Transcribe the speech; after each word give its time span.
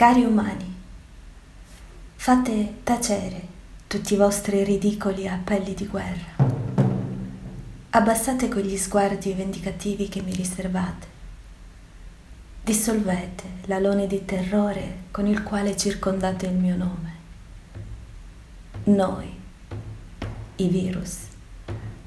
Cari 0.00 0.24
umani, 0.24 0.74
fate 2.16 2.76
tacere 2.84 3.46
tutti 3.86 4.14
i 4.14 4.16
vostri 4.16 4.64
ridicoli 4.64 5.28
appelli 5.28 5.74
di 5.74 5.86
guerra. 5.86 6.36
Abbassate 7.90 8.48
quegli 8.48 8.78
sguardi 8.78 9.34
vendicativi 9.34 10.08
che 10.08 10.22
mi 10.22 10.32
riservate. 10.32 11.06
Dissolvete 12.64 13.44
l'alone 13.66 14.06
di 14.06 14.24
terrore 14.24 15.02
con 15.10 15.26
il 15.26 15.42
quale 15.42 15.76
circondate 15.76 16.46
il 16.46 16.56
mio 16.56 16.76
nome. 16.76 17.14
Noi, 18.84 19.30
i 20.56 20.68
virus, 20.68 21.16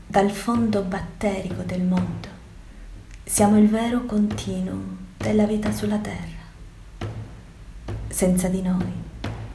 dal 0.07 0.31
fondo 0.31 0.81
batterico 0.81 1.61
del 1.61 1.83
mondo, 1.83 2.27
siamo 3.23 3.59
il 3.59 3.69
vero 3.69 4.05
continuum 4.05 4.97
della 5.15 5.45
vita 5.45 5.71
sulla 5.71 5.99
Terra. 5.99 6.42
Senza 8.13 8.47
di 8.47 8.61
noi 8.61 8.93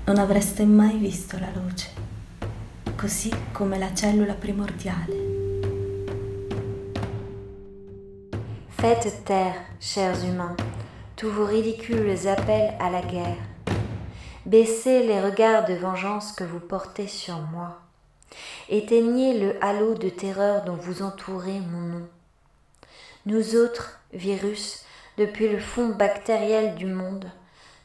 non 0.07 0.19
avreste 0.19 0.65
mai 0.65 0.97
visto 0.97 1.39
la 1.39 1.49
luce, 1.55 1.91
così 2.97 3.33
come 3.53 3.79
la 3.79 3.95
cellula 3.95 4.35
primordiale. 4.35 5.15
Faites 8.67 9.23
taire, 9.23 9.77
chers 9.79 10.25
humains, 10.25 10.57
tous 11.15 11.31
vos 11.31 11.47
ridicules 11.47 12.27
appels 12.27 12.75
à 12.81 12.91
la 12.91 13.01
guerre. 13.03 13.47
Baissez 14.45 15.07
les 15.07 15.21
regards 15.21 15.65
de 15.65 15.75
vengeance 15.75 16.33
que 16.33 16.43
vous 16.43 16.59
portez 16.59 17.07
sur 17.07 17.39
moi. 17.53 17.81
Éteignez 18.69 19.39
le 19.39 19.65
halo 19.65 19.95
de 19.95 20.09
terreur 20.09 20.65
dont 20.65 20.75
vous 20.75 21.03
entourez 21.03 21.61
mon 21.61 22.01
nom. 22.01 22.09
Nous 23.25 23.55
autres, 23.55 24.01
virus, 24.13 24.85
depuis 25.17 25.49
le 25.49 25.61
fond 25.61 25.91
bactériel 25.91 26.75
du 26.75 26.87
monde, 26.87 27.31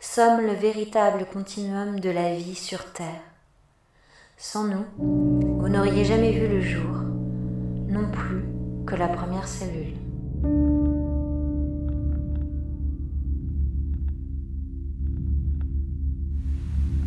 sommes 0.04 0.42
le 0.42 0.54
véritable 0.54 1.26
continuum 1.32 2.00
de 2.00 2.10
la 2.10 2.36
vie 2.36 2.56
sur 2.56 2.92
Terre. 2.92 3.24
Sans 4.38 4.66
nous, 4.66 4.86
vous 4.98 5.70
n'auriez 5.70 6.04
jamais 6.04 6.32
vu 6.32 6.48
le 6.48 6.62
jour, 6.62 7.04
non 7.88 8.12
plus 8.12 8.44
que 8.86 8.96
la 8.96 9.08
première 9.08 9.48
cellule. 9.48 9.96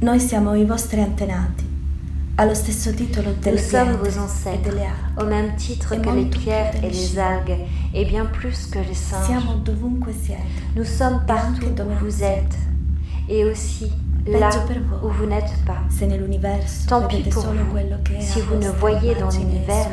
Noi 0.01 0.21
siamo 0.21 0.55
i 0.55 0.65
vostri 0.65 1.01
antenati, 1.01 1.65
allo 2.37 2.55
stesso 2.55 2.93
titolo 2.95 3.33
delle 3.41 3.57
Nous 3.57 3.69
sommes 3.69 3.97
vos 3.97 4.15
e 4.15 4.19
ancêtres, 4.19 4.77
acque. 4.79 5.21
au 5.21 5.27
même 5.27 5.55
titre 5.57 5.95
Et 5.95 6.01
que 6.01 6.11
les 6.11 6.27
pierres 6.27 6.75
et 6.83 6.91
les 6.91 7.19
algues, 7.19 7.59
et 7.93 8.05
bien 8.05 8.25
plus 8.25 8.67
que 8.67 8.79
les 8.79 8.95
singes. 8.95 9.27
Siamo 9.27 9.55
dovunque 9.57 10.13
siete. 10.13 10.41
Nous 10.77 10.85
sommes 10.85 11.25
partout 11.27 11.67
anche 11.67 11.75
dove 11.75 11.89
où 11.89 12.05
vous 12.05 12.23
êtes, 12.23 12.57
et 13.29 13.45
aussi 13.45 13.91
là 14.27 14.51
où 15.03 15.09
vous 15.09 15.27
n'êtes 15.27 15.53
pas. 15.65 15.83
Tant 16.89 17.07
pis 17.07 17.23
pour 17.31 17.43
solo 17.43 17.65
vous 17.65 17.73
quello 17.73 17.97
che 18.03 18.17
è 18.17 18.21
si 18.21 18.41
vous 18.41 18.57
ne 18.57 18.71
voyez 18.71 19.15
dans 19.15 19.31
l'univers 19.31 19.89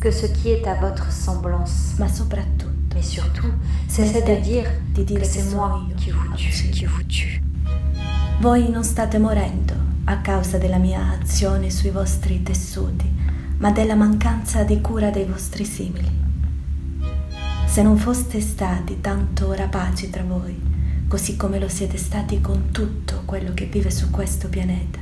que 0.00 0.10
ce 0.10 0.26
qui 0.26 0.50
est 0.50 0.66
à 0.66 0.74
votre 0.74 1.10
semblance. 1.10 1.94
Ma 1.98 2.08
soprattutto, 2.08 2.66
Mais 2.94 3.02
surtout, 3.02 3.52
cessez 3.88 4.22
de 4.22 4.40
dire 4.42 4.70
di 4.94 5.04
dire 5.04 5.20
que 5.20 5.26
c'est 5.26 5.54
moi 5.54 5.82
qui 5.96 6.10
vous 6.10 6.34
tue, 6.36 6.70
qui 6.70 6.84
vous 6.84 7.02
tue. 7.04 7.42
Voi 8.40 8.68
non 8.68 8.84
state 8.84 9.18
morendo 9.18 9.74
a 10.04 10.18
causa 10.18 10.58
della 10.58 10.78
mia 10.78 11.18
azione 11.20 11.70
sui 11.70 11.90
vostri 11.90 12.42
tessuti, 12.42 13.10
ma 13.58 13.70
della 13.70 13.94
mancanza 13.94 14.62
di 14.64 14.80
cura 14.80 15.10
dei 15.10 15.24
vostri 15.24 15.64
simili. 15.64 16.10
Se 17.66 17.82
non 17.82 17.96
foste 17.96 18.40
stati 18.40 19.00
tanto 19.00 19.54
rapaci 19.54 20.10
tra 20.10 20.22
voi, 20.22 20.71
così 21.12 21.36
come 21.36 21.58
lo 21.58 21.68
siete 21.68 21.98
stati 21.98 22.40
con 22.40 22.70
tutto 22.70 23.24
quello 23.26 23.52
che 23.52 23.66
vive 23.66 23.90
su 23.90 24.08
questo 24.08 24.48
pianeta, 24.48 24.98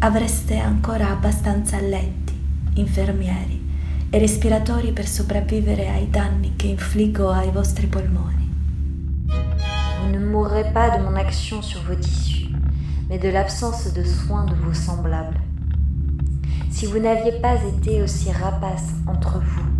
avreste 0.00 0.58
ancora 0.58 1.10
abbastanza 1.10 1.78
letti, 1.78 2.36
infermieri 2.74 3.64
e 4.10 4.18
respiratori 4.18 4.90
per 4.90 5.06
sopravvivere 5.06 5.88
ai 5.88 6.10
danni 6.10 6.54
che 6.56 6.66
infliggo 6.66 7.30
ai 7.30 7.52
vostri 7.52 7.86
polmoni. 7.86 8.50
Vous 10.00 10.10
ne 10.10 10.18
mourrez 10.18 10.72
pas 10.72 10.98
de 10.98 11.04
mon 11.04 11.14
action 11.14 11.62
sur 11.62 11.80
vos 11.84 11.94
tissus, 11.94 12.50
mais 13.08 13.20
de 13.20 13.30
l'absence 13.30 13.92
de 13.92 14.02
soins 14.02 14.46
de 14.46 14.56
vos 14.64 14.74
semblables. 14.74 15.40
Si 16.70 16.86
vous 16.86 16.98
n'aviez 16.98 17.38
pas 17.40 17.62
été 17.62 18.02
aussi 18.02 18.32
rapace 18.32 18.90
entre 19.06 19.38
vous 19.38 19.70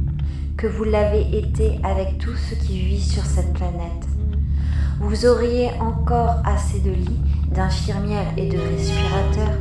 que 0.57 0.69
vous 0.69 0.85
l'avez 0.85 1.37
été 1.37 1.81
avec 1.83 2.19
tout 2.19 2.37
ce 2.37 2.55
qui 2.55 2.79
vit 2.79 3.03
sur 3.03 3.25
cette 3.25 3.53
planète, 3.53 4.14
vous 5.01 5.27
auriez 5.27 5.71
encore 5.81 6.37
assez 6.45 6.81
de 6.81 6.91
lits, 6.91 7.21
d'infirmières 7.55 8.33
et 8.37 8.49
de 8.49 8.59
respirateurs 8.59 9.59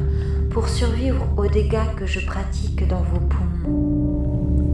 pour 0.52 0.68
survivre 0.70 1.26
aux 1.38 1.48
dégâts 1.48 1.94
que 1.98 2.06
je 2.06 2.26
pratique 2.26 2.88
dans 2.88 3.02
vos 3.02 3.20
poumons. 3.20 4.74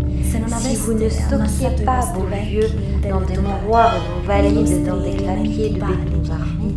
Si 0.59 0.75
vous 0.75 0.93
ne 0.93 1.09
stockiez 1.09 1.83
pas 1.85 2.01
vos 2.13 2.25
vieux 2.25 2.69
dans 3.09 3.21
des 3.21 3.37
mouroirs 3.37 3.95
et 3.95 4.49
vos 4.49 4.59
vostri 4.59 4.83
dans 4.83 5.01
des 5.01 5.15
clapiers 5.15 5.69
de 5.69 5.75
béton 5.75 6.31
armés, 6.31 6.75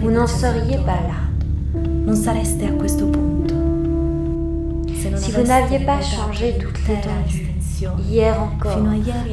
vous 0.00 0.10
n'en 0.10 0.26
seriez 0.26 0.78
pas 0.78 1.00
là. 1.06 1.30
non 2.10 2.16
sareste 2.16 2.64
a 2.64 2.72
questo 2.72 3.06
punto. 3.06 3.54
Se 5.00 5.08
non 5.08 5.18
Si 5.18 5.30
vous 5.32 5.42
n'aviez 5.42 5.80
pas 5.80 6.00
changé 6.00 6.56
toute 6.58 6.78
l'étendue, 6.88 7.54
hier 8.08 8.34
encore, 8.42 8.78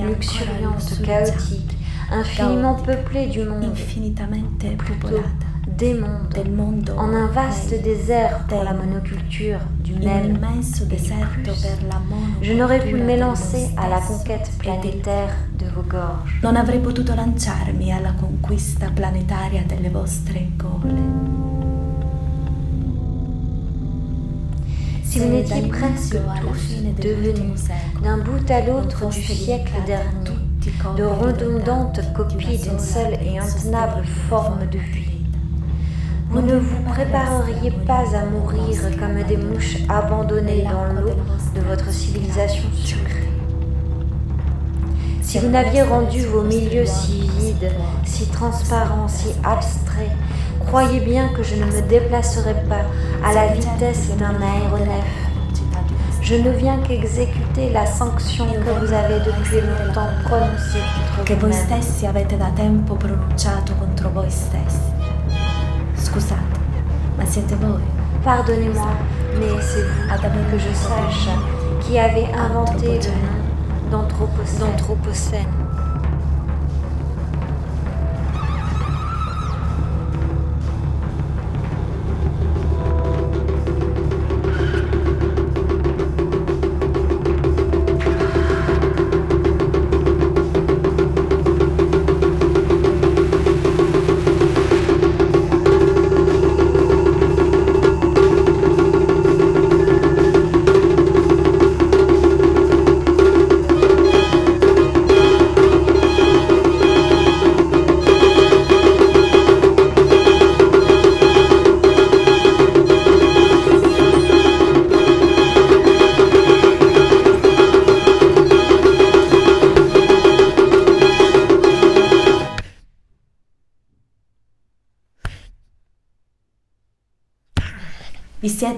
luxuriante, 0.06 1.02
chaotique, 1.04 1.77
infiniment 2.12 2.76
peuplée 2.76 3.28
du 3.28 3.44
monde, 3.44 3.74
plutôt 4.78 5.22
des 5.78 5.94
mondes, 5.94 6.94
en 6.98 7.14
un 7.14 7.28
vaste 7.28 7.74
désert 7.84 8.46
pour 8.48 8.64
la 8.64 8.74
monoculture, 8.74 9.60
du 9.84 9.94
la 10.00 10.22
Je 12.42 12.54
n'aurais 12.54 12.80
pu 12.80 12.96
m'élancer 12.96 13.70
à 13.78 13.88
la 13.88 14.00
conquête 14.00 14.50
planétaire 14.58 15.36
de 15.60 15.66
vos 15.68 15.84
gorges. 15.84 16.40
Non 16.44 16.56
avrei 16.56 16.80
potuto 16.80 17.14
lanciarmi 17.14 17.92
alla 17.92 18.14
conquista 18.14 18.90
planetaria 18.90 19.64
delle 19.68 19.92
vostre 19.92 20.40
gole. 20.58 20.96
Si 25.04 25.20
vous 25.20 25.30
n'étiez 25.30 25.62
presque 25.68 26.18
tous 26.42 27.02
devenus 27.02 27.64
d'un 28.04 28.18
bout 28.18 28.52
à 28.52 28.62
l'autre 28.62 29.10
du 29.10 29.22
siècle 29.22 29.74
dernier, 29.86 30.37
de 30.96 31.04
redondantes 31.04 32.02
copies 32.14 32.58
d'une 32.58 32.80
seule 32.80 33.18
et 33.24 33.38
intenable 33.40 34.06
forme 34.30 34.68
de 34.72 34.78
vie. 34.78 35.24
Vous 36.30 36.42
ne 36.42 36.58
vous 36.58 36.82
prépareriez 36.84 37.72
pas 37.86 38.04
à 38.16 38.26
mourir 38.26 38.78
comme 39.00 39.24
des 39.24 39.38
mouches 39.38 39.78
abandonnées 39.88 40.64
dans 40.64 40.94
l'eau 40.94 41.16
de 41.56 41.62
votre 41.62 41.90
civilisation 41.92 42.66
sucrée. 42.74 43.30
Si 45.22 45.40
vous 45.40 45.48
n'aviez 45.48 45.84
rendu 45.84 46.22
vos 46.26 46.44
milieux 46.44 46.86
si 46.86 47.30
vides, 47.40 47.72
si 48.06 48.28
transparents, 48.28 49.08
si 49.08 49.28
abstraits, 49.44 50.12
croyez 50.66 51.00
bien 51.00 51.30
que 51.30 51.44
je 51.44 51.56
ne 51.56 51.66
me 51.66 51.82
déplacerai 51.82 52.56
pas 52.68 52.86
à 53.26 53.34
la 53.34 53.48
vitesse 53.54 54.10
d'un 54.18 54.36
aéronef. 54.42 55.27
Je 56.30 56.36
ne 56.36 56.50
viens 56.50 56.78
qu'exécuter 56.80 57.70
la 57.72 57.86
sanction 57.86 58.48
que 58.48 58.86
vous 58.86 58.92
avez 58.92 59.18
depuis 59.20 59.62
longtemps 59.62 60.10
prononcée 60.26 60.84
che 61.24 61.36
contre 61.36 61.40
voi 61.40 61.52
vous-même. 61.52 61.82
stessi 61.82 62.06
avete 62.06 62.36
da 62.36 62.52
tempo 62.54 62.96
pronunciato 62.96 63.74
contro 63.76 64.10
voi 64.10 64.30
stessi. 64.30 64.92
Scusate, 65.96 66.60
ma 67.16 67.26
siete 67.26 67.56
voi? 67.56 67.80
Pardonnez-moi, 68.26 68.90
mais 69.40 69.62
c'est 69.62 69.84
vous 69.84 70.52
que 70.52 70.58
je 70.58 70.74
sache 70.74 71.30
qui 71.80 71.98
avez 71.98 72.26
inventé 72.34 73.00
le 73.00 73.90
nom 73.90 74.06
d'Anthropocène. 74.60 75.67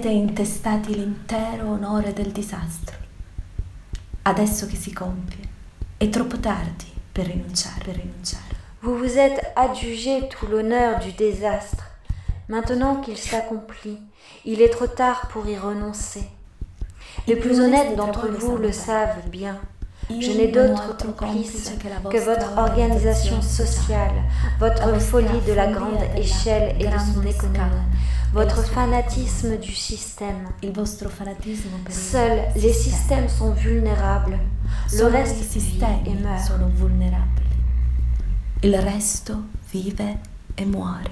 Siete 0.00 0.16
intestati 0.16 0.94
l'intero 0.94 1.72
onore 1.72 2.14
del 2.14 2.32
disastro. 2.32 2.96
Adesso 4.22 4.66
che 4.66 4.76
si 4.76 4.94
compie, 4.94 5.46
è 5.98 6.08
troppo 6.08 6.38
tardi 6.38 6.86
per 7.12 7.26
rinunciare, 7.26 7.84
per 7.84 7.96
rinunciare. 7.96 8.56
Vous 8.80 8.96
vous 8.96 9.18
êtes 9.18 9.52
adjugé 9.56 10.26
tout 10.28 10.48
l'honneur 10.48 11.00
du 11.00 11.12
désastre. 11.12 11.84
Maintenant 12.48 13.02
qu'il 13.02 13.18
s'accomplit, 13.18 14.00
il 14.46 14.62
est 14.62 14.70
trop 14.70 14.86
tard 14.86 15.28
pour 15.28 15.46
y 15.46 15.58
renoncer. 15.58 16.26
Les 17.26 17.36
plus 17.36 17.60
honnêtes 17.60 17.94
d'entre 17.94 18.28
vous 18.28 18.56
le 18.56 18.72
savent 18.72 19.28
bien. 19.28 19.60
Je 20.18 20.32
n'ai 20.32 20.48
d'autre 20.48 20.96
complice 21.16 21.72
que 22.10 22.18
votre 22.18 22.58
organisation 22.58 23.40
sociale, 23.40 24.24
votre 24.58 24.98
folie 25.00 25.40
de 25.46 25.52
la 25.52 25.68
grande 25.68 26.02
échelle 26.16 26.74
et 26.80 26.86
de 26.86 26.98
son 26.98 27.22
économie, 27.22 27.86
votre 28.32 28.62
fanatisme 28.64 29.56
du 29.58 29.72
système. 29.72 30.48
Seuls 31.88 32.42
les 32.56 32.72
systèmes 32.72 33.28
sont 33.28 33.52
vulnérables, 33.52 34.38
le 34.92 35.04
reste 35.04 35.54
vit 35.54 35.78
et 36.06 36.14
meurt. 36.14 36.52
Il 38.62 38.76
resto 38.76 39.44
vive 39.72 40.18
e 40.54 40.64
muore. 40.66 41.10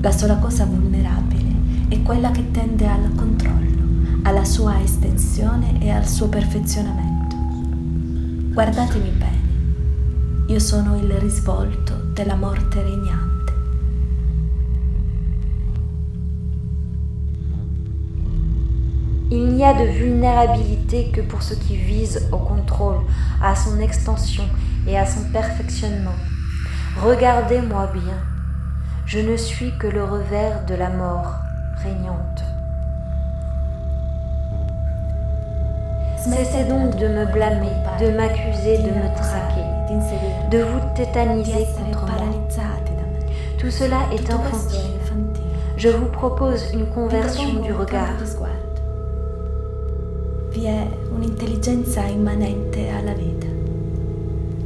La 0.00 0.10
sola 0.10 0.34
cosa 0.36 0.64
vulnerabile 0.64 1.54
è 1.88 2.02
quella 2.02 2.32
che 2.32 2.50
tende 2.50 2.86
al 2.88 3.14
controllo, 3.14 4.24
alla 4.24 4.44
sua 4.44 4.80
estensione 4.82 5.78
e 5.80 5.90
al 5.90 6.08
suo 6.08 6.28
perfezionamento. 6.28 7.15
Guardatemi 8.56 9.10
bene, 9.10 10.46
io 10.46 10.58
sono 10.58 10.96
il 10.96 11.12
risvolto 11.18 11.92
della 12.14 12.36
morte 12.36 12.82
regnante. 12.82 13.52
Il 19.28 19.52
n'y 19.52 19.62
a 19.62 19.74
de 19.74 19.84
vulnérabilité 19.84 21.10
que 21.10 21.20
pour 21.20 21.42
ce 21.42 21.52
qui 21.52 21.76
vise 21.76 22.30
au 22.32 22.38
contrôle, 22.38 23.04
à 23.42 23.54
son 23.54 23.78
extension 23.78 24.48
et 24.86 24.96
à 24.96 25.04
son 25.04 25.30
perfectionnement. 25.30 26.16
Regardez-moi 27.02 27.88
bien, 27.92 28.16
je 29.04 29.18
ne 29.18 29.36
suis 29.36 29.76
que 29.76 29.86
le 29.86 30.02
revers 30.02 30.64
de 30.64 30.76
la 30.76 30.88
mort 30.88 31.34
régnante. 31.82 32.42
Cessez 36.16 36.64
donc 36.64 36.96
de 36.96 37.06
me 37.06 37.26
blâmer, 37.26 37.84
de 37.98 38.10
m'accuser, 38.10 38.78
de 38.78 38.90
me 38.90 39.08
traquer, 39.14 39.64
de 40.50 40.58
vous 40.58 40.80
tétaniser 40.94 41.66
contre 41.76 42.06
moi. 42.06 42.16
Tout 43.58 43.70
cela 43.70 44.00
est 44.12 44.30
infantile. 44.30 45.00
Je 45.76 45.88
vous 45.88 46.08
propose 46.08 46.72
une 46.74 46.86
conversion 46.86 47.60
du 47.60 47.72
regard. 47.72 48.16
Vi 50.50 50.64
è 50.64 50.86
un'intelligenza 51.14 52.06
immanente 52.06 52.88
alla 52.90 53.12
vita. 53.12 53.46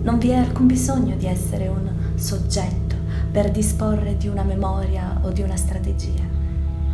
Non 0.02 0.18
vi 0.18 0.30
è 0.30 0.36
alcun 0.36 0.66
bisogno 0.66 1.16
di 1.16 1.26
essere 1.26 1.68
un 1.68 1.88
soggetto 2.16 2.96
per 3.30 3.50
disporre 3.50 4.16
di 4.16 4.28
una 4.28 4.42
memoria 4.42 5.20
o 5.22 5.30
di 5.30 5.42
una 5.42 5.56
strategia. 5.56 6.24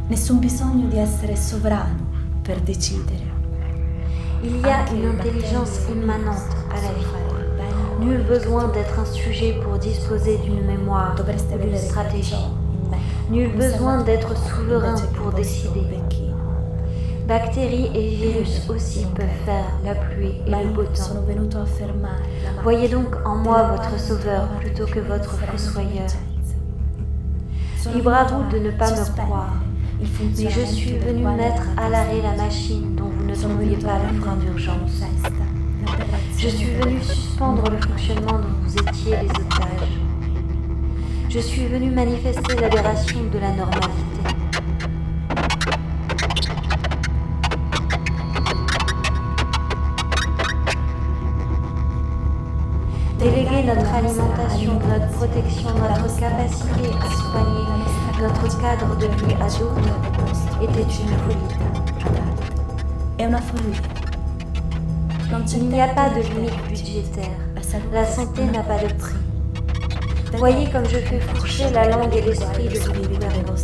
Nessun 0.09 0.39
bisogno 0.39 0.87
di 0.89 0.99
essere 0.99 1.37
sovrano 1.37 2.05
per 2.43 2.61
decidere 2.61 3.36
il 4.47 4.61
y 4.61 4.65
a 4.65 4.85
une 4.95 5.19
intelligence 5.19 5.81
immanente 5.91 6.55
à 6.71 6.77
la 6.77 6.93
vie. 6.93 7.07
Nul 8.01 8.23
besoin 8.23 8.69
d'être 8.69 8.99
un 9.01 9.05
sujet 9.05 9.59
pour 9.63 9.79
disposer 9.79 10.39
d'une 10.39 10.65
mémoire 10.65 11.17
ou 11.19 11.59
d'une 11.59 11.77
stratégie. 11.77 12.47
Nul 13.31 13.51
besoin 13.57 14.03
d'être 14.03 14.37
souverain 14.37 14.95
pour 15.17 15.33
décider. 15.33 15.83
Bactéries 17.27 17.91
et 17.93 18.15
virus 18.15 18.63
aussi 18.69 19.05
peuvent 19.17 19.27
faire 19.45 19.65
la 19.85 19.97
pluie 19.97 20.41
et 20.47 20.51
le 20.51 20.71
beau 20.71 20.85
temps. 20.85 21.65
Voyez 22.63 22.89
donc 22.89 23.17
en 23.25 23.35
moi 23.35 23.65
votre 23.73 23.99
sauveur 23.99 24.47
plutôt 24.61 24.87
que 24.87 25.01
votre 25.01 25.37
fossoyeur. 25.39 26.07
Libre 27.93 28.13
à 28.13 28.25
vous 28.25 28.49
de 28.53 28.59
ne 28.59 28.71
pas 28.71 28.91
me 28.91 29.17
croire, 29.17 29.55
mais 30.01 30.51
je 30.51 30.61
suis 30.61 30.99
venu 30.99 31.25
mettre 31.25 31.63
à 31.77 31.89
l'arrêt 31.89 32.23
la 32.23 32.45
machine 32.45 32.95
dont 32.95 33.16
ne 33.27 33.35
trouviez 33.35 33.77
pas 33.77 33.99
le 33.99 34.21
frein 34.21 34.37
d'urgence. 34.37 35.03
Je 36.39 36.49
suis 36.49 36.71
venu 36.75 37.03
suspendre 37.03 37.69
le 37.71 37.77
fonctionnement 37.79 38.39
dont 38.39 38.55
vous 38.63 38.75
étiez 38.77 39.17
les 39.23 39.31
otages. 39.31 39.99
Je 41.29 41.41
suis 41.41 41.67
venu 41.67 41.91
manifester 41.91 42.55
l'aberration 42.61 43.19
de 43.33 43.39
la 43.39 43.51
normalité. 43.51 43.97
Déléguer 53.19 53.65
notre 53.65 53.93
alimentation, 53.93 54.79
notre 54.89 55.09
protection, 55.17 55.71
notre 55.75 56.21
capacité 56.21 56.91
à 57.01 57.11
soigner, 57.17 57.65
notre 58.21 58.61
cadre 58.61 58.97
de 58.97 59.07
vie 59.07 59.35
à 59.35 59.49
d'autres 59.49 60.63
était 60.63 60.83
une 60.83 61.17
folie. 61.19 61.96
È 63.17 63.25
una 63.25 63.41
follia. 63.41 63.81
Il 65.55 65.65
n'y 65.69 65.81
a 65.81 65.89
pas 65.89 66.11
de 66.11 66.21
limite 66.21 66.55
budgétaire. 66.69 67.31
La 67.91 68.05
santé 68.05 68.45
n'a 68.45 68.63
pas 68.63 68.77
de 68.77 68.93
prix. 68.93 69.17
Voyez 70.35 70.71
comme 70.71 70.85
je 70.85 70.99
fais 70.99 71.21
fourcher 71.21 71.71
la 71.71 71.89
langue 71.89 72.15
et 72.15 72.21
l'esprit 72.21 72.69
de 72.69 72.79
vos 72.79 72.93
gouvernants. 72.93 73.55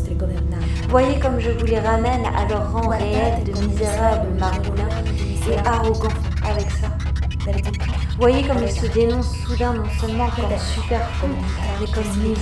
Voyez 0.89 1.19
comme 1.21 1.39
je 1.39 1.51
vous 1.51 1.67
les 1.67 1.81
ramène 1.81 2.25
à 2.35 2.49
leur 2.49 2.73
rang 2.73 2.89
réel 2.89 3.45
de 3.45 3.53
misérables 3.67 4.39
marmoulins 4.39 4.89
et 5.51 5.59
arrogants 5.69 6.09
avec 6.45 6.71
ça. 6.71 6.89
Voyez 8.19 8.47
comme 8.47 8.63
ils 8.63 8.73
se 8.73 8.87
dénoncent 8.87 9.37
soudain 9.47 9.75
non 9.75 9.85
seulement 10.01 10.31
comme 10.31 10.59
superflus, 10.59 11.29
mais 11.79 11.87
comme 11.93 12.23
nuisibles. 12.23 12.41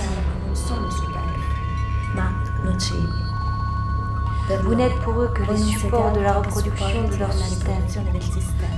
Vous 4.59 4.75
n'êtes 4.75 4.95
pour 5.03 5.13
eux 5.21 5.31
que 5.33 5.43
les 5.51 5.57
supports 5.57 6.11
de 6.13 6.19
la 6.19 6.33
reproduction 6.33 7.07
de 7.09 7.15
leur 7.17 7.31
système, 7.31 7.81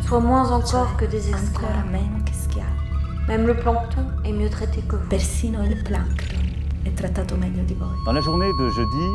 soit 0.05 0.19
moins 0.19 0.51
encore 0.51 0.95
que 0.97 1.05
des 1.05 1.29
esclaves. 1.29 1.85
Même 3.27 3.47
le 3.47 3.55
plancton 3.55 4.05
est 4.23 4.33
mieux 4.33 4.49
traité 4.49 4.81
que 4.81 4.95
vous. 4.95 5.09
Dans 8.05 8.11
la 8.11 8.21
journée 8.21 8.51
de 8.59 8.69
jeudi, 8.69 9.07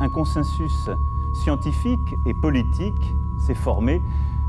un 0.00 0.08
consensus 0.08 0.90
scientifique 1.34 2.14
et 2.26 2.34
politique 2.34 3.14
s'est 3.38 3.54
formé 3.54 4.00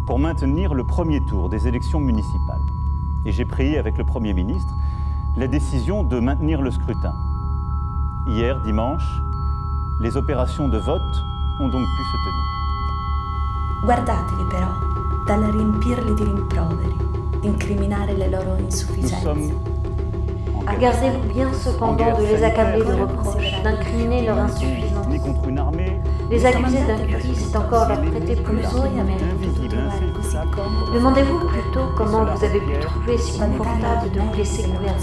pour 0.05 0.19
maintenir 0.19 0.73
le 0.73 0.85
premier 0.85 1.19
tour 1.25 1.49
des 1.49 1.67
élections 1.67 1.99
municipales. 1.99 2.61
Et 3.25 3.31
j'ai 3.31 3.45
pris 3.45 3.77
avec 3.77 3.97
le 3.97 4.05
Premier 4.05 4.33
ministre 4.33 4.73
la 5.35 5.47
décision 5.47 6.03
de 6.03 6.19
maintenir 6.19 6.61
le 6.61 6.71
scrutin. 6.71 7.13
Hier, 8.27 8.61
dimanche, 8.61 9.03
les 9.99 10.15
opérations 10.15 10.69
de 10.69 10.77
vote 10.77 11.01
ont 11.59 11.67
donc 11.67 11.81
pu 11.81 12.03
se 12.03 12.17
tenir. 12.23 12.45
Guardateli 13.83 14.45
però, 14.49 14.71
dal 15.25 15.43
riempirli 15.51 16.13
di 16.13 16.23
rimproveri, 16.23 16.95
incriminare 17.41 18.15
le 18.15 18.29
loro 18.29 18.55
insufficienze. 18.57 19.51
Regardez-vous 20.65 21.33
bien 21.33 21.51
cependant 21.51 22.17
de 22.17 22.23
les 22.27 22.43
accabler 22.43 22.85
de 22.85 22.93
reproches, 22.93 23.61
d'incriminer 23.63 24.25
leur 24.25 24.37
insuffisance. 24.37 25.07
Les 26.29 26.45
accuser 26.45 26.85
d'un 26.85 26.97
c'est 27.33 27.57
encore 27.57 27.87
leur 27.87 28.01
prêter 28.01 28.35
plus 28.35 28.61
de 28.61 29.03
mérite. 29.03 29.29
Demandez-vous 30.93 31.39
comment 31.95 32.25
vous 32.25 32.43
avez 32.43 32.59
pu 32.59 32.79
trouver 32.79 33.17
si 33.17 33.39
confortable 33.39 34.11
de 34.11 34.19
vous 34.19 34.33
laisser 34.35 34.63
gouverner 34.63 34.99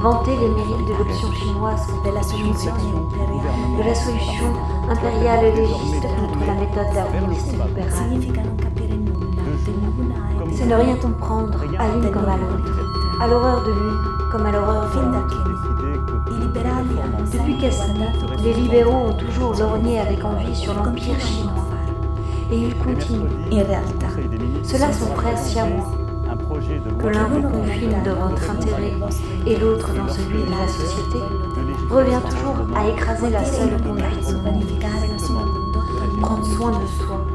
vanter 0.00 0.30
les 0.30 0.48
mérites 0.48 0.86
de 0.88 0.94
l'option 0.98 1.32
chinoise 1.32 1.86
de 2.04 2.10
la 2.10 2.22
solution 2.22 2.72
de 2.72 3.82
la 3.84 3.94
solution 3.94 4.46
impériale 4.88 5.54
légiste 5.54 6.02
contre 6.02 6.46
la 6.46 6.54
méthode 6.54 6.94
darwiniste 6.94 7.52
libérale. 7.52 8.40
C'est 10.52 10.66
ne 10.66 10.74
rien 10.74 10.96
comprendre 10.96 11.58
à 11.78 11.88
l'une 11.88 12.10
comme 12.10 12.24
à 12.24 12.36
l'autre, 12.36 12.80
à 13.20 13.26
l'horreur 13.26 13.62
de 13.62 13.72
l'une 13.72 14.30
comme 14.32 14.46
à 14.46 14.52
l'horreur 14.52 14.90
de 14.94 15.00
l'autre. 15.00 15.50
Depuis 17.32 17.58
Cassini, 17.58 18.04
les 18.42 18.54
libéraux 18.54 19.08
ont 19.08 19.12
toujours 19.12 19.54
lorgné 19.54 20.00
avec 20.00 20.24
envie 20.24 20.56
sur 20.56 20.72
l'empire 20.74 21.20
chinois. 21.20 21.66
Et 22.50 22.56
ils 22.56 22.76
continuent. 22.78 23.28
Cela 24.62 24.92
sont 24.92 25.14
presque 25.14 25.56
moi 25.56 26.00
que 26.98 27.08
l'un 27.08 27.24
vous 27.24 27.42
confine 27.42 28.02
dans 28.04 28.28
votre 28.28 28.50
intérêt 28.50 28.92
et 29.46 29.56
l'autre 29.56 29.92
dans 29.94 30.08
celui 30.08 30.42
de 30.44 30.50
la 30.50 30.68
société, 30.68 31.18
revient 31.90 32.20
toujours 32.28 32.76
à 32.76 32.88
écraser 32.88 33.30
la 33.30 33.44
seule 33.44 33.80
conduite 33.82 34.06
Prendre 36.20 36.46
soin 36.46 36.70
de 36.70 36.86
soi, 36.86 37.26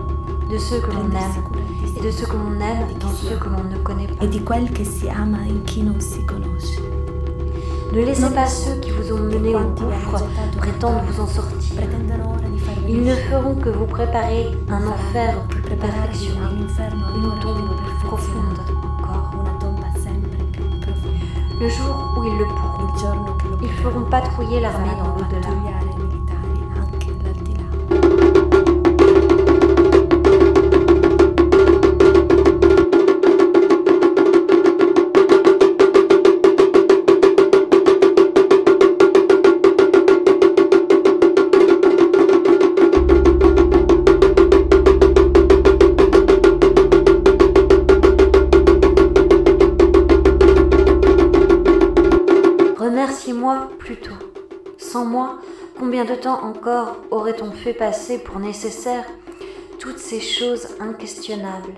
de 0.51 0.57
ceux 0.57 0.79
que 0.79 0.91
l'on 0.91 1.09
aime 1.09 1.97
et 1.97 2.01
de 2.01 2.11
ceux 2.11 2.25
que 2.25 2.33
l'on 2.33 2.53
aime 2.61 2.97
dans 2.99 3.09
ceux 3.09 3.35
que 3.35 3.49
l'on 3.49 3.63
ne 3.63 3.77
connaît 3.77 4.07
pas. 4.07 4.27
Di 4.27 4.43
quel 4.43 4.71
che 4.71 4.83
si 4.83 5.09
ama 5.09 5.39
in 5.39 5.63
chi 5.65 5.81
non 5.81 5.99
si 5.99 6.23
conosce. 6.25 6.79
Ne 7.93 8.05
laissez 8.05 8.29
pas 8.33 8.45
ceux 8.47 8.79
qui 8.79 8.91
vous 8.91 9.13
ont 9.13 9.21
menés 9.21 9.55
au 9.55 9.69
gouffre 9.69 10.23
prétendent 10.57 11.01
vous 11.07 11.21
en 11.21 11.27
sortir. 11.27 11.81
Ils 12.87 13.03
ne 13.03 13.15
feront 13.15 13.55
que 13.55 13.69
vous 13.69 13.85
préparer 13.85 14.47
un 14.69 14.85
enfer 14.87 15.35
plus 15.49 15.61
tombe 19.59 19.79
encore. 19.79 20.15
Le 21.59 21.69
jour 21.69 22.15
où 22.17 22.23
ils 22.23 22.37
le 22.37 22.45
pourront, 22.45 22.85
ils 23.61 23.69
feront 23.81 24.03
patrouiller 24.09 24.59
l'armée 24.59 24.95
dans 24.97 25.15
l'au-delà. 25.15 26.04
De 56.05 56.15
temps 56.15 56.43
encore 56.43 56.97
aurait-on 57.09 57.51
fait 57.51 57.73
passer 57.73 58.19
pour 58.19 58.39
nécessaire 58.39 59.05
toutes 59.79 59.97
ces 59.97 60.19
choses 60.19 60.67
inquestionnables 60.79 61.73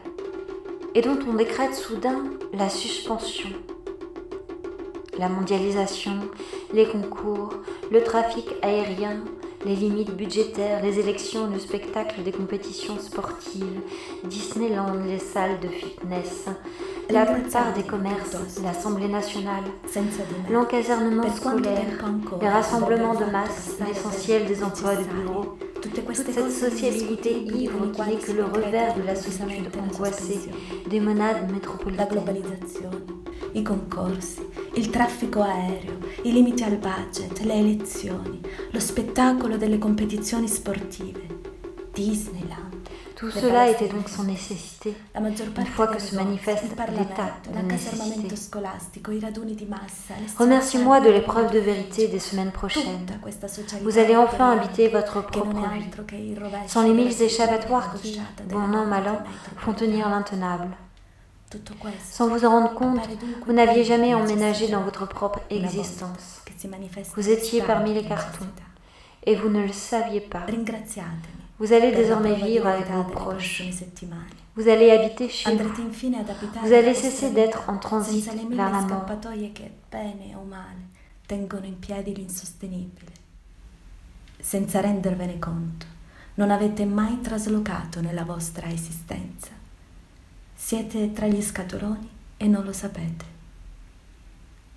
et 0.95 1.01
dont 1.01 1.17
on 1.29 1.35
décrète 1.35 1.75
soudain 1.75 2.25
la 2.53 2.69
suspension 2.69 3.49
La 5.17 5.29
mondialisation, 5.29 6.19
les 6.73 6.85
concours, 6.85 7.53
le 7.89 8.03
trafic 8.03 8.45
aérien, 8.61 9.23
les 9.65 9.75
limites 9.75 10.15
budgétaires, 10.15 10.83
les 10.83 10.99
élections, 10.99 11.47
le 11.47 11.59
spectacle 11.59 12.21
des 12.23 12.31
compétitions 12.31 12.99
sportives, 12.99 13.81
Disneyland, 14.25 14.93
les 15.05 15.19
salles 15.19 15.59
de 15.59 15.69
fitness, 15.69 16.47
la 17.09 17.25
plupart 17.25 17.73
des 17.73 17.83
commerces, 17.83 18.35
l'Assemblée 18.63 19.07
nationale, 19.07 19.63
l'encasernement 20.51 21.33
scolaire, 21.35 22.05
les 22.41 22.49
rassemblements 22.49 23.15
de 23.15 23.25
masse, 23.25 23.77
l'essentiel 23.85 24.45
des 24.45 24.63
emplois 24.63 24.95
de 24.95 25.03
bureau, 25.03 25.57
toute 25.81 25.99
cette 26.13 26.51
sociabilité 26.51 27.43
ivre 27.43 27.91
qui 27.91 28.01
n'est 28.01 28.17
que 28.17 28.31
le 28.31 28.45
revers 28.45 28.95
de 28.95 29.03
la 29.03 29.15
solitude 29.15 29.69
angoissée 29.81 30.49
des 30.89 30.99
monades 30.99 31.51
métropolitaines. 31.51 32.17
i 33.53 33.63
concorsi, 33.63 34.45
il 34.75 34.89
traffico 34.89 35.41
aereo, 35.41 35.97
i 36.23 36.31
limiti 36.31 36.63
al 36.63 36.77
budget, 36.77 37.43
le 37.43 37.53
elezioni, 37.53 38.39
lo 38.71 38.79
spettacolo 38.79 39.57
delle 39.57 39.79
competizioni 39.79 40.47
sportive, 40.47 41.21
Disneyland. 41.91 42.66
Tout 43.17 43.31
cela 43.31 43.67
était 43.67 43.87
donc 43.87 44.09
sans 44.09 44.23
nécessité, 44.25 44.95
une 45.15 45.65
fois 45.65 45.87
que 45.87 45.99
se 45.99 46.15
manifeste 46.15 46.65
l'état 46.65 47.33
de 47.51 47.67
nécessité. 47.67 48.27
Remercie-moi 50.37 50.99
de 50.99 51.09
l'épreuve 51.09 51.51
de 51.51 51.57
vérité 51.57 52.09
des 52.09 52.19
semaines 52.19 52.51
prochaines. 52.51 53.07
Vous 53.81 53.97
allez 53.97 54.15
enfin 54.15 54.51
habiter 54.51 54.89
votre 54.89 55.25
propre 55.25 55.49
vie, 55.49 56.67
sans 56.67 56.83
les 56.83 56.93
mille 56.93 57.19
échappatoires 57.19 57.95
qui, 57.99 58.21
bon 58.49 58.71
an, 58.75 58.85
mal 58.85 59.07
an, 59.07 59.19
font 59.57 59.73
tenir 59.73 60.09
l'intenable. 60.09 60.69
Sans 62.11 62.27
vous 62.27 62.45
en 62.45 62.51
rendre 62.51 62.73
compte, 62.75 63.09
vous 63.47 63.53
n'aviez 63.53 63.83
jamais 63.83 64.13
emménagé 64.13 64.67
dans 64.67 64.81
votre 64.81 65.07
propre 65.07 65.39
existence. 65.49 66.43
Vous 67.15 67.29
étiez 67.29 67.63
parmi 67.63 67.95
les 67.95 68.03
cartons 68.03 68.45
et 69.25 69.33
vous 69.33 69.49
ne 69.49 69.63
le 69.63 69.73
saviez 69.73 70.21
pas. 70.21 70.45
Vous 71.59 71.73
allez 71.73 71.91
désormais 71.91 72.35
vivre 72.35 72.67
avec 72.67 72.87
vos 72.87 73.03
proches. 73.03 73.63
Vous 74.55 74.67
allez 74.67 74.91
habiter 74.91 75.29
chez 75.29 75.55
vous. 75.55 75.73
Vous 76.63 76.73
allez 76.73 76.93
cesser 76.93 77.31
d'être 77.31 77.63
en 77.67 77.77
transit 77.77 78.25
vers 78.49 78.71
la 78.71 78.81
mort. 78.81 79.05
tengono 81.27 81.65
in 81.65 81.77
piedi 81.77 82.15
l'insostenibile. 82.15 83.11
Senza 84.39 84.79
rendervene 84.79 85.37
conto, 85.37 85.85
non 86.35 86.49
avete 86.51 86.85
mai 86.85 87.19
traslocato 87.19 88.01
nella 88.01 88.23
vostra 88.23 88.67
esistenza. 88.69 89.51
Siete 90.55 91.11
tra 91.11 91.27
gli 91.27 91.41
scatoloni 91.41 92.09
e 92.37 92.47
non 92.47 92.63
lo 92.63 92.71
sapete. 92.71 93.35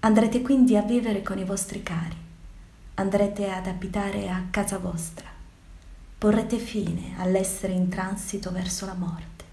Andrete 0.00 0.42
quindi 0.42 0.76
a 0.76 0.82
vivere 0.82 1.22
con 1.22 1.38
i 1.38 1.44
vostri 1.44 1.82
cari, 1.82 2.16
andrete 2.94 3.50
ad 3.50 3.66
abitare 3.66 4.28
a 4.28 4.46
casa 4.50 4.78
vostra, 4.78 5.29
porrete 6.20 6.58
fine 6.58 7.14
all'essere 7.16 7.72
in 7.72 7.88
transito 7.88 8.52
verso 8.52 8.84
la 8.84 8.92
morte. 8.92 9.44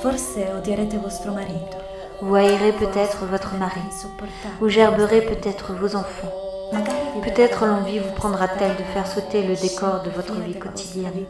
Forse 0.00 0.52
odierete 0.52 0.98
vostro 0.98 1.32
marito. 1.32 1.76
Vous 2.20 2.36
haïrez 2.36 2.72
peut-être 2.74 3.26
votre 3.26 3.56
mari, 3.56 3.80
vous 4.60 4.68
gerberez 4.68 5.22
peut-être 5.22 5.72
vos 5.72 5.96
enfants. 5.96 6.53
Peut-être 7.24 7.64
l'envie 7.64 7.98
vous 7.98 8.12
prendra-t-elle 8.12 8.76
de 8.76 8.82
faire 8.92 9.06
sauter 9.06 9.42
le 9.42 9.56
décor 9.56 10.02
de 10.02 10.10
votre 10.10 10.34
vie 10.40 10.58
quotidienne. 10.58 11.24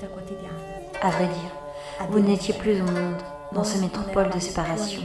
À 1.01 1.11
vrai 1.11 1.27
dire, 1.27 2.09
vous 2.11 2.19
n'étiez 2.19 2.55
plus 2.55 2.81
au 2.81 2.85
monde, 2.85 3.23
dans 3.53 3.65
ces 3.65 3.79
métropoles 3.81 4.31
de 4.31 4.41
séparation. 4.41 5.03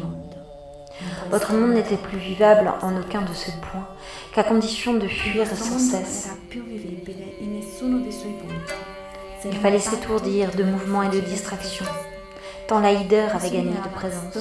Votre 1.30 1.54
monde 1.54 1.74
n'était 1.74 1.98
plus 1.98 2.18
vivable 2.18 2.74
en 2.82 3.00
aucun 3.00 3.22
de 3.22 3.34
ces 3.34 3.52
points, 3.52 3.88
qu'à 4.34 4.44
condition 4.44 4.96
de 4.96 5.08
fuir 5.08 5.46
sans 5.48 5.78
cesse. 5.78 6.30
Il 9.46 9.56
fallait 9.58 9.80
s'étourdir 9.80 10.50
de 10.56 10.64
mouvements 10.64 11.04
et 11.04 11.10
de 11.10 11.20
distractions 11.20 11.86
tant 12.70 12.80
la 12.80 12.92
hideur 12.92 13.36
avait 13.36 13.50
gagné 13.50 13.72
de 13.72 13.90
présence. 13.96 14.38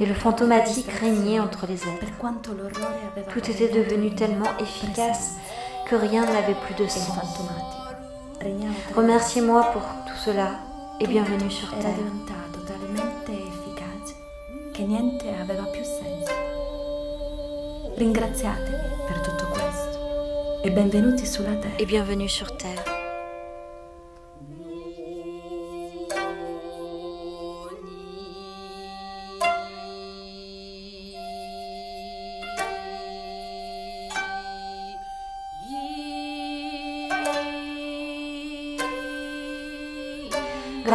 Et 0.00 0.06
le 0.06 0.14
fantomatique 0.14 0.90
régnait 1.00 1.38
entre 1.38 1.66
les 1.66 1.76
êtres. 1.76 2.12
Tout 3.30 3.50
était 3.50 3.68
devenu 3.68 4.10
tellement 4.14 4.50
efficace 4.58 5.36
que 5.88 5.94
rien 5.94 6.26
n'avait 6.26 6.56
plus 6.66 6.74
de 6.74 6.88
sens. 6.88 7.16
Remerciez-moi 8.96 9.62
pour 9.72 9.82
tout 10.06 10.18
cela 10.24 10.50
et 11.00 11.06
bienvenue 11.06 11.50
sur 11.50 11.70
Terre. 11.78 11.94
per 19.08 19.20
tutto 19.22 19.46
questo 19.48 20.60
e 20.62 20.70
benvenuti 20.70 21.26
sulla 21.26 21.54
Terra. 21.56 21.76
Et 21.78 21.86
bienvenue 21.86 22.28
sur 22.28 22.54
Terre. 22.56 22.97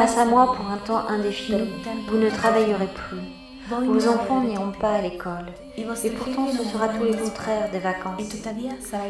Grâce 0.04 0.18
à 0.18 0.26
moi, 0.26 0.54
pour 0.54 0.66
un 0.68 0.76
temps 0.76 1.08
indéfini, 1.08 1.70
vous 2.10 2.18
ne 2.18 2.30
travaillerez 2.30 2.88
plus. 2.88 3.22
Vos 3.70 4.10
enfants 4.10 4.42
n'iront 4.42 4.74
pas 4.74 4.96
à 4.96 5.02
l'école. 5.02 5.46
Et 5.78 6.10
pourtant, 6.10 6.46
ce 6.52 6.66
sera 6.66 6.90
tout 6.90 7.04
le 7.06 7.14
contraire 7.14 7.72
des 7.72 7.80
vacances. 7.80 8.22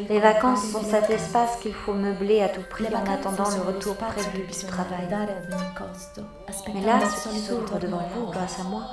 Les 0.07 0.19
vacances 0.19 0.69
sont 0.71 0.83
cet 0.83 1.09
espace 1.09 1.57
qu'il 1.63 1.73
faut 1.73 1.93
meubler 1.93 2.43
à 2.43 2.49
tout 2.49 2.61
prix 2.69 2.85
en 2.89 3.11
attendant 3.11 3.49
le 3.49 3.73
retour 3.73 3.95
prévu 3.95 4.45
du 4.45 4.65
travail. 4.67 5.07
Mais 6.75 6.81
là, 6.81 6.99
ce 7.09 7.29
qui 7.29 7.39
s'ouvre 7.39 7.79
devant 7.79 8.03
vous, 8.13 8.31
grâce 8.31 8.59
à 8.59 8.63
moi, 8.63 8.83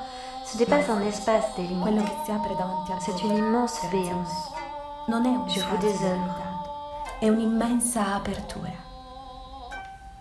ce 0.47 0.57
n'est 0.57 0.65
pas 0.65 0.81
un 0.91 1.03
espace 1.03 1.45
délimité. 1.55 2.01
C'est 3.05 3.23
une 3.23 3.37
immense 3.37 3.79
béance. 3.93 4.49
Je 5.55 5.61
vous 5.61 5.77
désœuvre. 5.77 6.49
È 7.21 7.29
un'immensa 7.29 8.15
apertura. 8.15 8.90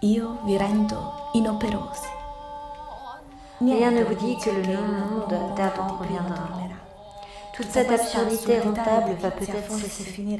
Io 0.01 0.39
vi 0.45 0.57
rendo 0.57 1.13
inoperosi. 1.33 2.07
Rien 3.59 3.91
ne 3.91 4.03
vous 4.05 4.15
dit 4.15 4.37
que 4.37 4.49
le 4.49 4.61
non-monde 4.61 5.55
d'avant 5.57 5.97
reviendra. 5.97 6.47
Toute 7.53 7.69
cette 7.69 7.91
absurdité 7.91 8.61
rentable 8.61 9.15
va 9.19 9.31
peut-être 9.31 9.69
cesser. 9.73 10.39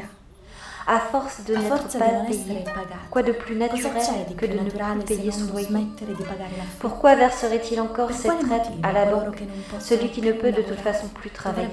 à 0.87 0.99
force 0.99 1.43
de 1.43 1.55
n'être 1.55 1.99
pas 1.99 2.25
payé. 2.25 2.63
Quoi 3.11 3.21
de 3.21 3.31
plus 3.31 3.55
naturel 3.55 4.35
que 4.35 4.45
de 4.45 4.53
ne 4.53 4.69
plus 4.69 5.05
payer 5.05 5.31
son 5.31 5.51
loyer? 5.51 5.67
Pourquoi 6.79 7.15
verserait-il 7.15 7.79
encore 7.81 8.11
cette 8.11 8.39
traite 8.39 8.69
à 8.81 8.91
la 8.91 9.05
banque, 9.05 9.43
celui 9.79 10.09
qui 10.09 10.21
ne 10.21 10.31
peut 10.31 10.51
de 10.51 10.61
toute 10.61 10.79
façon 10.79 11.07
plus 11.09 11.29
travailler. 11.29 11.67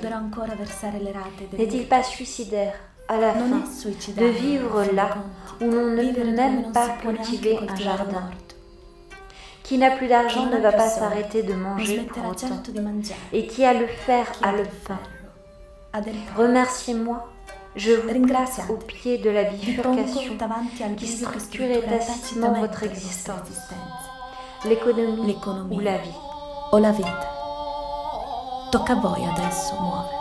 N'est-il 1.57 1.89
pas 1.89 2.03
suicidaire? 2.03 2.75
À 3.09 3.19
la 3.19 3.33
fin 3.33 3.63
de 4.17 4.27
vivre 4.27 4.85
là 4.93 5.17
où 5.61 5.65
l'on 5.65 5.91
ne 5.91 6.13
peut 6.13 6.31
même 6.31 6.73
pas 6.73 6.89
cultiver 7.01 7.59
un 7.69 7.77
jardin 7.77 8.31
qui 9.67 9.79
n'a 9.79 9.91
plus 9.91 10.07
d'argent 10.07 10.47
ne 10.47 10.59
va 10.59 10.71
pas 10.71 10.89
s'arrêter 10.89 11.43
de 11.43 11.53
manger 11.53 12.03
pour 12.03 12.31
autant. 12.31 12.63
Et 13.33 13.49
qui 13.49 13.65
a 13.65 13.73
le 13.73 13.89
fer 13.89 14.25
a 14.43 14.53
le 14.53 14.63
pain. 14.87 14.99
Remerciez-moi. 16.37 17.27
Je 17.75 17.93
vous 17.93 18.27
place 18.27 18.61
au 18.71 18.77
pied 18.77 19.19
de 19.19 19.29
la 19.29 19.45
bifurcation 19.45 20.39
qui 20.97 21.07
structurait 21.09 21.83
tacitement 21.83 22.53
votre 22.61 22.85
existence. 22.85 23.51
L'économie 24.65 25.37
ou 25.71 25.81
la 25.81 25.99
vie. 25.99 26.09
O 26.73 26.79
la 26.79 26.93
vita. 26.93 27.33
Tocca 28.73 28.95
a 28.95 28.97
voi 28.97 29.25
adesso 29.25 29.75
muovere. 29.81 30.17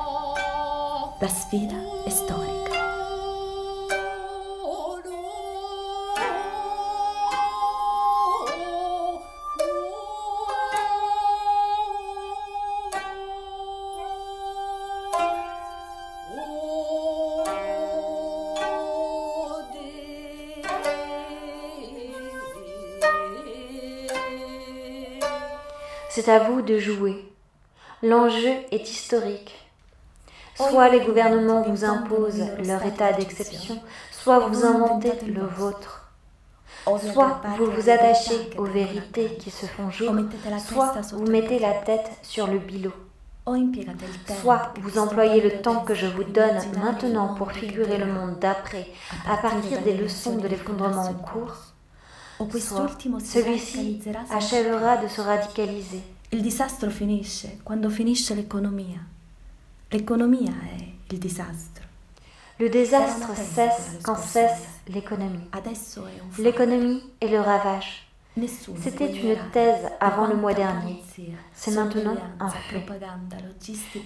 La 1.22 1.28
sfida 1.28 1.76
è 2.06 2.10
storica. 2.10 2.65
C'est 26.26 26.32
à 26.32 26.40
vous 26.40 26.64
de 26.64 26.80
jouer. 26.80 27.32
L'enjeu 28.02 28.50
est 28.72 28.90
historique. 28.90 29.54
Soit 30.56 30.90
les 30.90 31.02
gouvernements 31.02 31.62
vous 31.62 31.86
imposent 31.86 32.48
leur 32.66 32.84
état 32.84 33.14
d'exception, 33.14 33.80
soit 34.12 34.40
vous 34.40 34.66
inventez 34.66 35.12
le 35.28 35.46
vôtre. 35.46 36.12
Soit 37.14 37.42
vous 37.60 37.70
vous 37.70 37.90
attachez 37.92 38.50
aux 38.58 38.64
vérités 38.64 39.36
qui 39.38 39.52
se 39.52 39.68
font 39.68 39.92
jour, 39.92 40.16
soit 40.68 41.00
vous 41.14 41.28
mettez 41.28 41.60
la 41.60 41.74
tête 41.74 42.10
sur 42.24 42.48
le 42.48 42.58
bilot. 42.58 42.94
Soit 44.42 44.74
vous 44.82 44.98
employez 44.98 45.42
le 45.42 45.62
temps 45.62 45.84
que 45.84 45.94
je 45.94 46.08
vous 46.08 46.24
donne 46.24 46.58
maintenant 46.84 47.36
pour 47.36 47.52
figurer 47.52 48.00
le 48.00 48.12
monde 48.12 48.40
d'après 48.40 48.88
à 49.30 49.38
partir 49.38 49.80
des 49.84 49.96
leçons 49.96 50.38
de 50.38 50.48
l'effondrement 50.48 51.04
en 51.04 51.14
cours, 51.14 51.56
celui-ci 53.20 54.02
achèvera 54.32 54.98
de 54.98 55.08
se 55.08 55.22
radicaliser. 55.22 56.02
Il 56.36 56.42
disastro 56.42 56.90
finisce 56.90 57.60
quando 57.64 57.90
finisce 57.90 58.36
l'economia. 58.36 59.00
L'economia 59.88 60.52
è 60.52 60.84
il 61.08 61.18
disastro. 61.18 61.86
Le 62.58 62.68
désastre 62.68 63.34
cesse 63.34 64.00
quand 64.02 64.20
cesse 64.20 64.82
l'économie. 64.88 65.50
L'économie 66.40 67.02
est 67.22 67.30
le 67.30 67.40
ravage. 67.40 68.06
C'était 68.36 69.14
une 69.16 69.38
thèse 69.54 69.90
avant 70.02 70.28
le 70.28 70.36
mois 70.36 70.54
dernier. 70.54 71.02
C'est 71.54 71.72
maintenant 71.72 72.18
un 72.42 72.50
fait. 72.50 72.84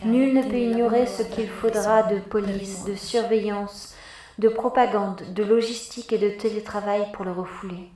Nul 0.06 0.36
ne 0.36 0.44
peut 0.44 0.60
ignorer 0.60 1.08
ce 1.08 1.24
qu'il 1.24 1.50
faudra 1.50 2.04
de 2.04 2.20
police, 2.20 2.84
de 2.86 2.94
surveillance, 2.94 3.96
de 4.38 4.50
propagande, 4.50 5.24
de 5.34 5.44
logistique 5.44 6.14
et 6.14 6.20
de 6.20 6.30
télétravail 6.30 7.12
pour 7.12 7.26
le 7.26 7.32
refouler. 7.32 7.90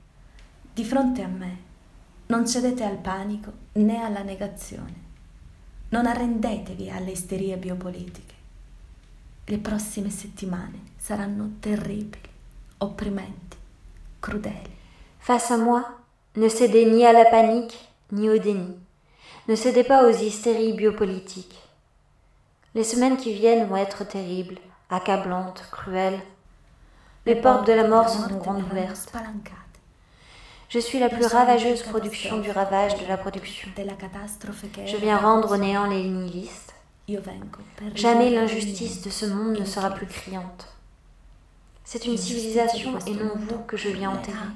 Di 0.74 0.84
fronte 0.84 1.20
a 1.20 1.28
me, 1.28 1.46
non 2.26 2.46
cedete 2.46 2.84
al 2.84 2.96
panico 2.96 3.52
né 3.72 4.02
alla 4.02 4.22
negazione. 4.22 5.02
Non 5.90 6.06
arrendetevi 6.06 6.90
alle 6.90 7.10
isterie 7.10 7.56
biopolitiche. 7.56 8.34
Le 9.44 9.58
prossime 9.58 10.08
settimane 10.08 10.92
saranno 10.96 11.56
terribili, 11.60 12.28
opprimenti, 12.78 13.56
crudeli. 14.20 14.72
Face 15.18 15.52
à 15.52 15.58
moi, 15.58 15.84
ne 16.36 16.48
cédez 16.48 16.86
ni 16.86 17.04
à 17.04 17.12
la 17.12 17.26
panique 17.26 17.76
ni 18.12 18.28
au 18.30 18.38
déni. 18.38 18.74
Ne 19.46 19.54
cédez 19.54 19.84
pas 19.84 20.06
aux 20.06 20.16
hystéries 20.16 20.72
biopolitiques. 20.72 21.58
Les 22.74 22.84
semaines 22.84 23.18
qui 23.18 23.34
viennent 23.34 23.68
vont 23.68 23.76
être 23.76 24.04
terribles, 24.04 24.58
accablantes, 24.88 25.62
cruelles. 25.70 26.20
Les 27.26 27.36
portes 27.36 27.66
de 27.66 27.72
la 27.74 27.86
mort 27.86 28.08
seront 28.08 28.38
grandes 28.38 28.62
ouvertes. 28.62 29.12
Je 30.74 30.80
suis 30.80 30.98
la 30.98 31.08
plus 31.08 31.26
ravageuse 31.26 31.84
production 31.84 32.40
du 32.40 32.50
ravage 32.50 33.00
de 33.00 33.06
la 33.06 33.16
production. 33.16 33.68
Je 33.76 34.96
viens 34.96 35.18
rendre 35.18 35.52
au 35.52 35.56
néant 35.56 35.86
les 35.86 36.02
nihilistes. 36.02 36.74
Jamais 37.94 38.30
l'injustice 38.30 39.00
de 39.02 39.08
ce 39.08 39.26
monde 39.26 39.56
ne 39.60 39.64
sera 39.64 39.90
plus 39.90 40.08
criante. 40.08 40.66
C'est 41.84 42.06
une 42.06 42.16
civilisation 42.16 42.98
et 43.06 43.12
non 43.12 43.34
vous 43.36 43.58
que 43.68 43.76
je 43.76 43.88
viens 43.90 44.10
enterrer. 44.10 44.48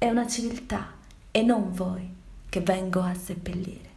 È 0.00 0.10
una 0.10 0.28
civiltà 0.28 0.84
e 1.32 1.42
non 1.42 1.72
voi 1.72 2.06
che 2.50 2.60
vengo 2.60 3.00
a 3.00 3.14
seppellire. 3.14 3.88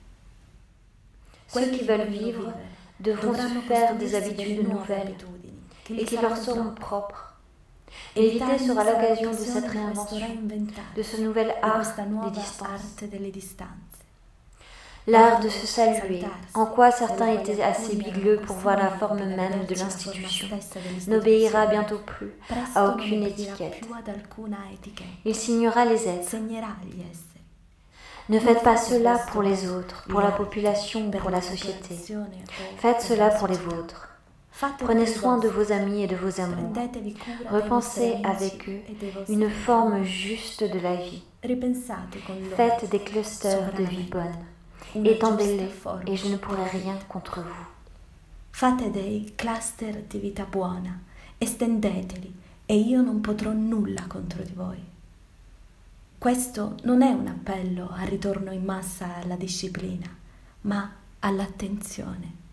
Ceux 1.50 1.70
qui 1.70 1.84
veulent 1.84 2.08
vivre 2.08 2.54
devront 3.02 3.34
se 3.34 3.60
faire 3.68 3.98
des 3.98 4.16
habitudes 4.16 4.70
nouvelles 4.70 5.18
et 5.90 6.06
qui 6.06 6.16
leur 6.16 6.38
seront 6.38 6.74
propres 6.74 7.27
Éviter 8.16 8.58
sera 8.58 8.84
l'occasion 8.84 9.32
de 9.32 9.38
cette 9.38 9.68
réinvention, 9.68 10.28
de 10.96 11.04
ce 11.04 11.22
nouvel 11.22 11.54
art 11.62 11.82
des 12.22 12.32
distances. 13.32 13.68
L'art 15.10 15.40
de 15.40 15.48
se 15.48 15.66
saluer, 15.66 16.22
en 16.54 16.66
quoi 16.66 16.92
certains 16.92 17.32
étaient 17.40 17.62
assez 17.62 17.96
bigleux 17.96 18.42
pour 18.46 18.58
voir 18.58 18.76
la 18.76 18.90
forme 18.90 19.24
même 19.24 19.66
de 19.66 19.76
l'institution, 19.76 20.50
n'obéira 21.08 21.68
bientôt 21.68 22.00
plus 22.00 22.34
à 22.76 22.90
aucune 22.90 23.24
étiquette. 23.24 23.82
Il 25.24 25.34
signera 25.36 25.86
les 25.86 26.10
êtres. 26.10 26.36
Ne 28.28 28.40
faites 28.40 28.64
pas 28.64 28.76
cela 28.76 29.18
pour 29.32 29.42
les 29.42 29.70
autres, 29.70 30.06
pour 30.10 30.20
la 30.20 30.32
population, 30.32 31.10
pour 31.10 31.30
la 31.30 31.42
société. 31.42 31.96
Faites 32.78 33.02
cela 33.02 33.30
pour 33.30 33.48
les 33.48 33.56
vôtres. 33.56 34.10
Prenez 34.80 35.06
soin 35.06 35.38
de 35.38 35.48
vos 35.48 35.72
amis 35.72 36.04
et 36.04 36.08
de 36.08 36.16
vos 36.16 36.42
amours. 36.42 36.74
Repensez 37.52 38.16
avec 38.24 38.68
eux 38.70 38.82
une 39.30 39.50
forme 39.50 40.04
juste 40.04 40.64
de 40.64 40.80
la 40.80 40.96
vie. 40.96 41.24
Faites 42.56 42.90
des 42.90 43.00
clusters 43.00 43.74
de 43.74 43.84
vie 43.84 44.10
bonne. 44.10 45.06
Étendez-les 45.06 45.70
et 46.08 46.16
je 46.18 46.28
ne 46.28 46.38
pourrai 46.38 46.68
rien 46.70 46.98
contre 47.08 47.42
vous. 47.42 47.68
Fate 48.52 48.90
dei 48.92 49.34
cluster 49.38 50.02
di 50.10 50.18
vita 50.18 50.44
buona, 50.44 51.00
estendeteli 51.40 52.34
e 52.66 52.76
io 52.76 53.04
non 53.04 53.22
potrò 53.22 53.52
nulla 53.52 54.06
contro 54.08 54.42
di 54.42 54.54
voi. 54.54 54.84
Questo 56.18 56.76
non 56.84 57.04
è 57.04 57.12
un 57.12 57.28
appello 57.28 57.92
al 57.94 58.08
ritorno 58.08 58.52
in 58.52 58.64
massa 58.64 59.18
alla 59.18 59.36
disciplina, 59.36 60.08
ma 60.62 60.92
all'attenzione 61.20 62.47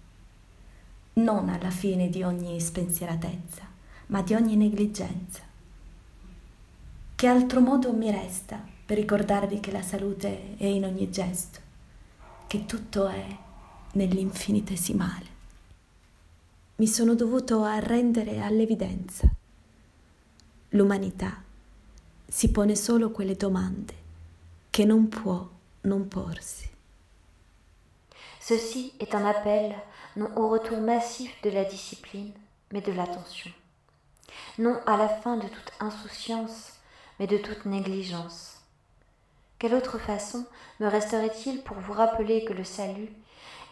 non 1.15 1.49
alla 1.49 1.71
fine 1.71 2.09
di 2.09 2.23
ogni 2.23 2.61
spensieratezza, 2.61 3.63
ma 4.07 4.23
di 4.23 4.35
ogni 4.35 4.57
negligenza. 4.57 5.43
Che 7.15 7.27
altro 7.27 7.61
modo 7.61 7.93
mi 7.93 8.11
resta 8.11 8.61
per 8.85 8.99
ricordarvi 8.99 9.61
che 9.61 9.71
la 9.71 9.83
salute 9.83 10.57
è 10.57 10.67
in 10.67 10.85
ogni 10.85 11.11
gesto, 11.11 11.61
che 12.47 12.67
tutto 12.67 13.07
è 13.07 13.25
nell'infinitesimale? 13.93 15.33
Mi 16.77 16.89
sono 16.89 17.15
dovuto 17.15 17.63
arrendere 17.63 18.41
all'evidenza. 18.41 19.29
L'umanità 20.71 21.41
si 22.27 22.51
pone 22.51 22.75
solo 22.75 23.11
quelle 23.11 23.37
domande 23.37 23.95
che 24.71 24.85
non 24.85 25.09
può 25.09 25.49
non 25.83 26.09
porsi. 26.09 26.74
Ceci 28.47 28.93
est 29.01 29.15
un 29.15 29.25
appel 29.25 29.75
non 30.17 30.31
au 30.37 30.51
retour 30.51 30.79
massif 30.79 31.33
de 31.41 31.49
la 31.49 31.65
discipline, 31.65 32.35
mais 32.73 32.83
de 32.83 32.93
l'attention. 32.93 33.51
Non 34.59 34.79
à 34.85 34.99
la 34.99 35.09
fin 35.09 35.39
de 35.39 35.49
toute 35.49 35.73
insouciance, 35.81 36.75
mais 37.19 37.27
de 37.27 37.39
toute 37.39 37.65
négligence. 37.65 38.59
Quelle 39.59 39.73
autre 39.73 39.97
façon 39.97 40.45
me 40.79 40.87
resterait-il 40.87 41.63
pour 41.63 41.79
vous 41.79 41.95
rappeler 41.95 42.45
que 42.45 42.53
le 42.53 42.65
salut 42.65 43.09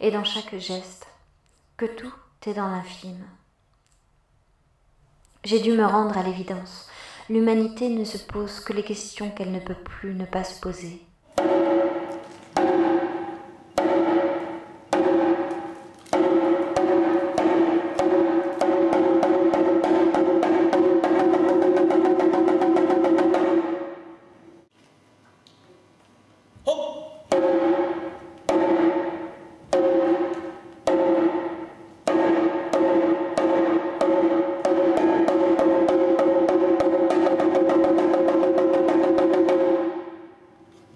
est 0.01 0.09
dans 0.09 0.23
chaque 0.23 0.57
geste, 0.57 1.05
que 1.77 1.85
tout 1.85 2.15
est 2.47 2.55
dans 2.55 2.69
l'infime? 2.69 3.27
J'ai 5.43 5.59
dû 5.59 5.73
me 5.73 5.85
rendre 5.85 6.17
à 6.17 6.23
l'évidence. 6.23 6.89
L'humanité 7.29 7.89
ne 7.89 8.05
se 8.05 8.17
pose 8.17 8.59
que 8.59 8.73
les 8.73 8.83
questions 8.83 9.29
qu'elle 9.29 9.51
ne 9.51 9.59
peut 9.59 9.75
plus 9.75 10.15
ne 10.15 10.25
pas 10.25 10.43
se 10.43 10.59
poser. 10.59 11.05